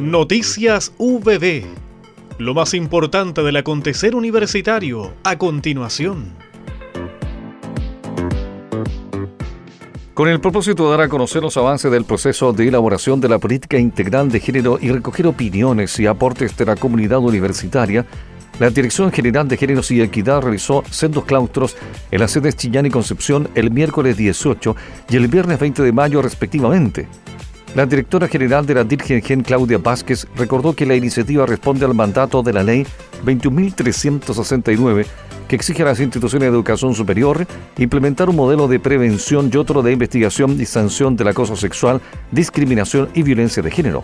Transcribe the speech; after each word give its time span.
Noticias 0.00 0.94
VB. 0.96 1.66
Lo 2.38 2.54
más 2.54 2.72
importante 2.72 3.42
del 3.42 3.56
acontecer 3.56 4.14
universitario 4.14 5.12
a 5.24 5.36
continuación. 5.36 6.32
Con 10.14 10.28
el 10.28 10.40
propósito 10.40 10.84
de 10.84 10.90
dar 10.92 11.02
a 11.02 11.08
conocer 11.10 11.42
los 11.42 11.58
avances 11.58 11.92
del 11.92 12.06
proceso 12.06 12.54
de 12.54 12.68
elaboración 12.68 13.20
de 13.20 13.28
la 13.28 13.38
política 13.38 13.78
integral 13.78 14.30
de 14.30 14.40
género 14.40 14.78
y 14.80 14.90
recoger 14.90 15.26
opiniones 15.26 16.00
y 16.00 16.06
aportes 16.06 16.56
de 16.56 16.64
la 16.64 16.76
comunidad 16.76 17.18
universitaria, 17.18 18.06
la 18.58 18.70
Dirección 18.70 19.12
General 19.12 19.46
de 19.48 19.58
Géneros 19.58 19.90
y 19.90 20.00
Equidad 20.00 20.40
realizó 20.40 20.82
sendos 20.90 21.26
claustros 21.26 21.76
en 22.10 22.20
las 22.20 22.30
sedes 22.30 22.56
Chillán 22.56 22.86
y 22.86 22.90
Concepción 22.90 23.50
el 23.54 23.70
miércoles 23.70 24.16
18 24.16 24.76
y 25.10 25.16
el 25.16 25.28
viernes 25.28 25.60
20 25.60 25.82
de 25.82 25.92
mayo 25.92 26.22
respectivamente. 26.22 27.06
La 27.76 27.86
directora 27.86 28.26
general 28.26 28.66
de 28.66 28.74
la 28.74 28.82
Dirgen 28.82 29.42
Claudia 29.42 29.78
Vázquez 29.78 30.26
recordó 30.34 30.74
que 30.74 30.86
la 30.86 30.96
iniciativa 30.96 31.46
responde 31.46 31.84
al 31.84 31.94
mandato 31.94 32.42
de 32.42 32.52
la 32.52 32.64
ley 32.64 32.84
21.369 33.24 35.06
que 35.46 35.54
exige 35.54 35.82
a 35.82 35.86
las 35.86 36.00
instituciones 36.00 36.48
de 36.48 36.54
educación 36.54 36.94
superior 36.96 37.46
implementar 37.78 38.28
un 38.28 38.36
modelo 38.36 38.66
de 38.66 38.80
prevención 38.80 39.50
y 39.52 39.56
otro 39.56 39.82
de 39.82 39.92
investigación 39.92 40.60
y 40.60 40.64
sanción 40.64 41.16
del 41.16 41.28
acoso 41.28 41.54
sexual, 41.54 42.00
discriminación 42.32 43.08
y 43.14 43.22
violencia 43.22 43.62
de 43.62 43.70
género. 43.70 44.02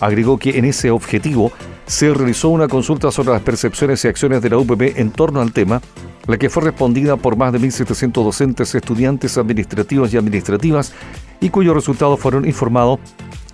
Agregó 0.00 0.38
que 0.38 0.58
en 0.58 0.66
ese 0.66 0.90
objetivo 0.90 1.50
se 1.86 2.12
realizó 2.12 2.50
una 2.50 2.68
consulta 2.68 3.10
sobre 3.10 3.32
las 3.32 3.40
percepciones 3.40 4.04
y 4.04 4.08
acciones 4.08 4.42
de 4.42 4.50
la 4.50 4.58
UPB 4.58 4.98
en 4.98 5.10
torno 5.12 5.40
al 5.40 5.52
tema, 5.52 5.80
la 6.26 6.36
que 6.36 6.50
fue 6.50 6.62
respondida 6.62 7.16
por 7.16 7.36
más 7.36 7.52
de 7.52 7.58
1.700 7.58 8.12
docentes, 8.12 8.74
estudiantes 8.74 9.38
administrativos 9.38 10.12
y 10.12 10.18
administrativas 10.18 10.92
y 11.40 11.50
cuyos 11.50 11.74
resultados 11.74 12.18
fueron 12.20 12.44
informados 12.44 13.00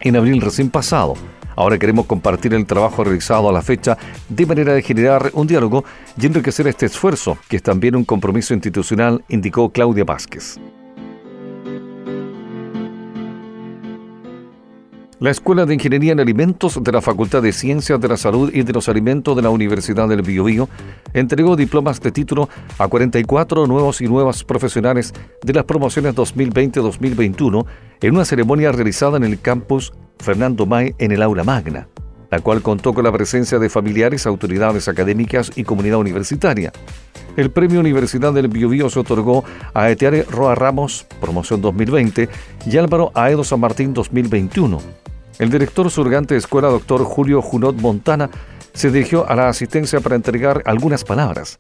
en 0.01 0.17
abril 0.17 0.41
recién 0.41 0.71
pasado. 0.71 1.15
Ahora 1.57 1.79
queremos 1.79 2.07
compartir 2.07 2.53
el 2.55 2.67
trabajo 2.67 3.05
realizado 3.05 3.49
a 3.49 3.53
la 3.53 3.63
fecha 3.63 3.97
de 4.29 4.47
manera 4.47 4.75
de 4.75 4.83
generar 4.83 5.31
un 5.35 5.47
diálogo 5.47 5.85
y 6.21 6.27
enriquecer 6.27 6.67
este 6.67 6.87
esfuerzo, 6.87 7.39
que 7.49 7.57
es 7.57 7.63
también 7.63 7.95
un 7.95 8.05
compromiso 8.05 8.55
institucional, 8.55 9.25
indicó 9.29 9.71
Claudia 9.71 10.05
Vázquez. 10.05 10.59
La 15.21 15.31
Escuela 15.31 15.65
de 15.65 15.75
Ingeniería 15.75 16.11
en 16.11 16.19
Alimentos 16.19 16.83
de 16.83 16.91
la 16.91 17.01
Facultad 17.01 17.41
de 17.41 17.53
Ciencias 17.53 18.01
de 18.01 18.09
la 18.09 18.17
Salud 18.17 18.51
y 18.53 18.63
de 18.63 18.73
los 18.73 18.89
Alimentos 18.89 19.37
de 19.37 19.43
la 19.43 19.51
Universidad 19.51 20.09
del 20.09 20.23
Biobío 20.23 20.69
entregó 21.13 21.55
diplomas 21.55 22.01
de 22.01 22.11
título 22.11 22.49
a 22.79 22.89
44 22.89 23.69
nuevos 23.69 24.01
y 24.01 24.09
nuevas 24.09 24.43
profesionales 24.43 25.15
de 25.41 25.53
las 25.53 25.65
promociones 25.65 26.17
2020-2021 26.17 27.65
en 28.01 28.15
una 28.15 28.25
ceremonia 28.25 28.73
realizada 28.73 29.17
en 29.17 29.23
el 29.23 29.41
campus 29.41 29.93
Fernando 30.19 30.67
May 30.67 30.97
en 30.99 31.13
el 31.13 31.23
aula 31.23 31.45
magna, 31.45 31.87
la 32.33 32.41
cual 32.41 32.61
contó 32.61 32.93
con 32.93 33.05
la 33.05 33.13
presencia 33.13 33.61
de 33.61 33.71
familiares, 33.71 34.27
autoridades 34.27 34.89
académicas 34.89 35.53
y 35.55 35.63
comunidad 35.63 35.99
universitaria. 35.99 36.73
El 37.37 37.53
premio 37.53 37.79
Universidad 37.79 38.33
del 38.33 38.49
Biobío 38.49 38.91
se 38.91 38.99
otorgó 38.99 39.45
a 39.75 39.91
Etiare 39.91 40.25
Roa 40.25 40.57
Ramos, 40.57 41.07
promoción 41.21 41.61
2020, 41.61 42.29
y 42.67 42.77
Álvaro 42.77 43.13
Aedo 43.15 43.45
San 43.45 43.61
Martín 43.61 43.95
2021. 43.95 45.04
El 45.39 45.51
director 45.51 45.91
surgante 45.91 46.35
de 46.35 46.39
escuela, 46.39 46.69
doctor 46.69 47.03
Julio 47.03 47.43
Junot 47.43 47.81
Montana, 47.81 48.31
se 48.73 48.91
dirigió 48.91 49.29
a 49.29 49.35
la 49.35 49.49
asistencia 49.49 50.01
para 50.01 50.17
entregar 50.17 50.63
algunas 50.65 51.05
palabras. 51.05 51.59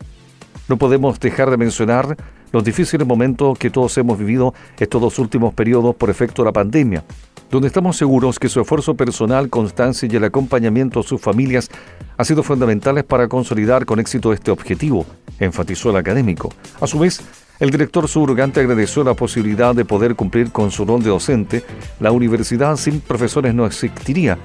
No 0.69 0.77
podemos 0.77 1.19
dejar 1.19 1.50
de 1.50 1.56
mencionar 1.56 2.17
los 2.52 2.62
difíciles 2.62 3.06
momentos 3.06 3.58
que 3.58 3.70
todos 3.70 3.98
hemos 3.98 4.19
vivido 4.19 4.55
estos 4.78 5.00
dos 5.00 5.19
últimos 5.19 5.52
periodos 5.55 5.97
por 5.97 6.08
efecto 6.08 6.42
de 6.42 6.47
la 6.47 6.52
pandemia, 6.52 7.05
donde 7.50 7.67
estamos 7.67 7.97
seguros 7.97 8.39
que 8.39 8.48
su 8.48 8.61
esfuerzo 8.61 8.95
personal, 8.95 9.50
constancia 9.50 10.08
y 10.11 10.17
el 10.17 10.25
acompañamiento 10.25 11.00
a 11.00 11.02
sus 11.02 11.20
familias 11.20 11.69
ha 12.17 12.25
sido 12.25 12.45
fundamentales 12.45 13.02
para 13.02 13.27
consolidar 13.27 13.84
con 13.84 13.98
éxito 13.98 14.33
este 14.33 14.52
objetivo, 14.52 15.05
enfatizó 15.40 15.90
el 15.90 15.96
académico. 15.96 16.51
A 16.80 16.86
su 16.86 16.98
vez, 16.98 17.20
el 17.60 17.70
director 17.70 18.08
subrogante 18.08 18.60
agradeció 18.60 19.04
la 19.04 19.14
posibilidad 19.14 19.74
de 19.74 19.84
poder 19.84 20.16
cumplir 20.16 20.50
con 20.50 20.70
su 20.70 20.84
rol 20.84 21.02
de 21.02 21.10
docente. 21.10 21.64
La 22.00 22.10
universidad 22.10 22.76
sin 22.76 23.00
profesores 23.00 23.54
no 23.54 23.64
existiría, 23.64 24.38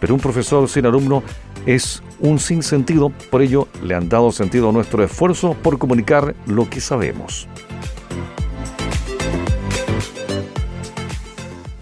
pero 0.00 0.14
un 0.14 0.20
profesor 0.20 0.68
sin 0.68 0.86
alumno 0.86 1.22
es 1.66 2.02
un 2.20 2.38
sinsentido, 2.38 3.10
por 3.30 3.42
ello 3.42 3.68
le 3.82 3.94
han 3.94 4.08
dado 4.08 4.32
sentido 4.32 4.70
a 4.70 4.72
nuestro 4.72 5.04
esfuerzo 5.04 5.54
por 5.62 5.78
comunicar 5.78 6.34
lo 6.46 6.68
que 6.68 6.80
sabemos. 6.80 7.48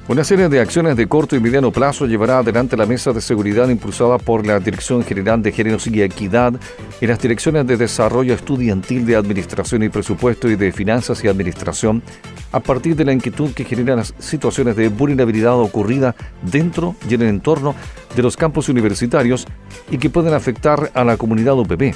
Una 0.08 0.24
serie 0.24 0.48
de 0.48 0.60
acciones 0.60 0.96
de 0.96 1.06
corto 1.06 1.36
y 1.36 1.40
mediano 1.40 1.70
plazo 1.70 2.06
llevará 2.06 2.38
adelante 2.38 2.76
la 2.76 2.86
mesa 2.86 3.12
de 3.12 3.20
seguridad 3.20 3.68
impulsada 3.68 4.18
por 4.18 4.44
la 4.44 4.58
Dirección 4.58 5.04
General 5.04 5.40
de 5.40 5.52
Géneros 5.52 5.86
y 5.86 6.02
Equidad 6.02 6.54
y 7.00 7.06
las 7.06 7.20
direcciones 7.20 7.68
de 7.68 7.76
desarrollo 7.76 8.34
estudiantil 8.34 9.06
de 9.06 9.14
Administración 9.14 9.84
y 9.84 9.90
Presupuesto 9.90 10.50
y 10.50 10.56
de 10.56 10.72
Finanzas 10.72 11.22
y 11.22 11.28
Administración 11.28 12.02
a 12.50 12.58
partir 12.58 12.96
de 12.96 13.04
la 13.04 13.12
inquietud 13.12 13.52
que 13.52 13.64
generan 13.64 13.98
las 13.98 14.12
situaciones 14.18 14.74
de 14.74 14.88
vulnerabilidad 14.88 15.54
ocurrida 15.54 16.16
dentro 16.42 16.96
y 17.08 17.14
en 17.14 17.22
el 17.22 17.28
entorno 17.28 17.76
de 18.16 18.22
los 18.22 18.36
campos 18.36 18.68
universitarios 18.68 19.46
y 19.88 19.98
que 19.98 20.10
pueden 20.10 20.34
afectar 20.34 20.90
a 20.94 21.04
la 21.04 21.16
comunidad 21.16 21.54
UPB. 21.54 21.94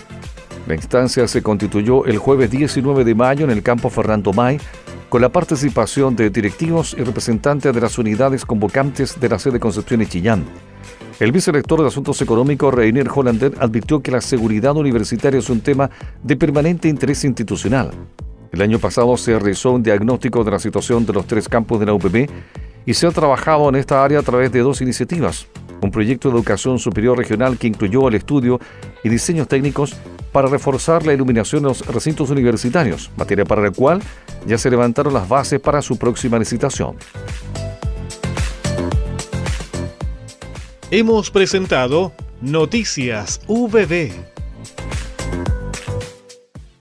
La 0.66 0.74
instancia 0.74 1.28
se 1.28 1.42
constituyó 1.42 2.04
el 2.06 2.18
jueves 2.18 2.50
19 2.50 3.04
de 3.04 3.14
mayo 3.14 3.44
en 3.44 3.52
el 3.52 3.62
campo 3.62 3.88
Fernando 3.88 4.32
May 4.32 4.58
con 5.08 5.22
la 5.22 5.28
participación 5.28 6.16
de 6.16 6.28
directivos 6.28 6.96
y 6.98 7.04
representantes 7.04 7.72
de 7.72 7.80
las 7.80 7.96
unidades 7.98 8.44
convocantes 8.44 9.20
de 9.20 9.28
la 9.28 9.38
sede 9.38 9.60
Concepción 9.60 10.02
y 10.02 10.06
Chillán. 10.06 10.44
El 11.20 11.30
vicerector 11.30 11.80
de 11.80 11.86
Asuntos 11.86 12.20
Económicos, 12.20 12.74
Reinier 12.74 13.08
Hollander, 13.08 13.54
advirtió 13.60 14.00
que 14.00 14.10
la 14.10 14.20
seguridad 14.20 14.76
universitaria 14.76 15.38
es 15.38 15.48
un 15.48 15.60
tema 15.60 15.88
de 16.22 16.36
permanente 16.36 16.88
interés 16.88 17.24
institucional. 17.24 17.92
El 18.50 18.60
año 18.60 18.80
pasado 18.80 19.16
se 19.16 19.38
realizó 19.38 19.70
un 19.70 19.84
diagnóstico 19.84 20.42
de 20.42 20.50
la 20.50 20.58
situación 20.58 21.06
de 21.06 21.12
los 21.12 21.26
tres 21.26 21.48
campos 21.48 21.78
de 21.78 21.86
la 21.86 21.94
UPB 21.94 22.28
y 22.84 22.94
se 22.94 23.06
ha 23.06 23.12
trabajado 23.12 23.68
en 23.68 23.76
esta 23.76 24.02
área 24.02 24.18
a 24.18 24.22
través 24.22 24.50
de 24.50 24.60
dos 24.60 24.80
iniciativas. 24.80 25.46
Un 25.80 25.92
proyecto 25.92 26.28
de 26.28 26.36
educación 26.36 26.78
superior 26.80 27.16
regional 27.16 27.56
que 27.56 27.68
incluyó 27.68 28.08
el 28.08 28.14
estudio 28.14 28.58
y 29.04 29.08
diseños 29.08 29.46
técnicos 29.46 29.96
para 30.36 30.48
reforzar 30.48 31.06
la 31.06 31.14
iluminación 31.14 31.62
en 31.62 31.68
los 31.68 31.86
recintos 31.86 32.28
universitarios, 32.28 33.10
materia 33.16 33.46
para 33.46 33.62
la 33.62 33.70
cual 33.70 34.02
ya 34.46 34.58
se 34.58 34.68
levantaron 34.68 35.14
las 35.14 35.26
bases 35.26 35.58
para 35.58 35.80
su 35.80 35.96
próxima 35.96 36.38
licitación. 36.38 36.94
Hemos 40.90 41.30
presentado 41.30 42.12
Noticias 42.42 43.40
VB 43.48 44.35